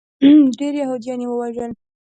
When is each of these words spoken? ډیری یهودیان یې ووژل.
ډیری 0.57 0.79
یهودیان 0.81 1.19
یې 1.23 1.27
ووژل. 1.29 1.71